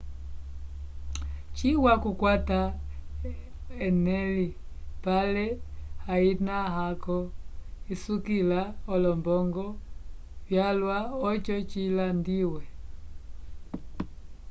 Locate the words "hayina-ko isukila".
6.05-8.61